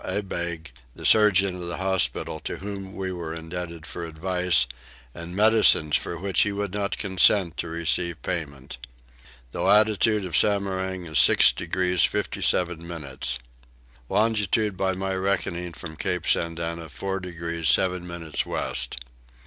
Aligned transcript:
Abegg, 0.03 0.71
the 0.95 1.05
surgeon 1.05 1.55
of 1.57 1.67
the 1.67 1.77
hospital, 1.77 2.39
to 2.39 2.57
whom 2.57 2.95
we 2.95 3.11
were 3.11 3.35
indebted 3.35 3.85
for 3.85 4.03
advice 4.03 4.65
and 5.13 5.35
medicines 5.35 5.95
for 5.95 6.17
which 6.17 6.41
he 6.41 6.51
would 6.51 6.73
not 6.73 6.97
consent 6.97 7.55
to 7.57 7.67
receive 7.67 8.19
payment. 8.23 8.79
The 9.51 9.61
latitude 9.61 10.25
of 10.25 10.33
Samarang 10.35 11.05
is 11.07 11.19
6 11.19 11.51
degrees 11.51 12.01
57 12.01 12.87
minutes. 12.87 13.37
Longitude 14.09 14.75
by 14.75 14.93
my 14.93 15.13
reckoning 15.13 15.71
from 15.71 15.95
Cape 15.95 16.23
Sandana 16.25 16.89
4 16.89 17.19
degrees 17.19 17.69
7 17.69 18.07
minutes 18.07 18.43
west. 18.43 19.01